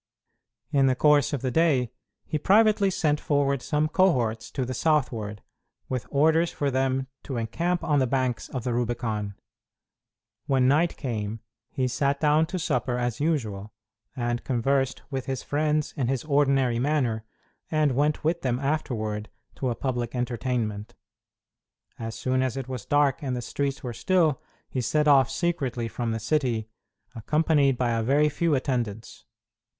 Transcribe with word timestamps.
In 0.71 0.87
the 0.87 0.95
course 0.95 1.31
of 1.31 1.43
the 1.43 1.51
day, 1.51 1.91
he 2.25 2.39
privately 2.39 2.89
sent 2.89 3.19
forward 3.19 3.61
some 3.61 3.87
cohorts 3.87 4.49
to 4.49 4.65
the 4.65 4.73
southward, 4.73 5.43
with 5.89 6.07
orders 6.09 6.51
for 6.51 6.71
them 6.71 7.05
to 7.21 7.37
encamp 7.37 7.83
on 7.83 7.99
the 7.99 8.07
banks 8.07 8.49
of 8.49 8.63
the 8.63 8.73
Rubicon. 8.73 9.35
When 10.47 10.67
night 10.67 10.97
came, 10.97 11.41
he 11.69 11.87
sat 11.87 12.19
down 12.19 12.47
to 12.47 12.57
supper 12.57 12.97
as 12.97 13.19
usual 13.19 13.73
and 14.15 14.43
conversed 14.43 15.03
with 15.11 15.27
his 15.27 15.43
friends 15.43 15.93
in 15.95 16.07
his 16.07 16.23
ordinary 16.23 16.79
manner, 16.79 17.23
and 17.69 17.91
went 17.91 18.23
with 18.23 18.41
them 18.41 18.57
afterward 18.57 19.29
to 19.57 19.69
a 19.69 19.75
public 19.75 20.15
entertainment. 20.15 20.95
As 21.99 22.15
soon 22.15 22.41
as 22.41 22.57
it 22.57 22.67
was 22.67 22.87
dark 22.87 23.21
and 23.21 23.35
the 23.37 23.41
streets 23.43 23.83
were 23.83 23.93
still, 23.93 24.41
he 24.67 24.81
set 24.81 25.07
off 25.07 25.29
secretly 25.29 25.87
from 25.87 26.11
the 26.11 26.19
city, 26.19 26.69
accompanied 27.13 27.77
by 27.77 27.91
a 27.91 28.01
very 28.01 28.29
few 28.29 28.55
attendants. 28.55 29.25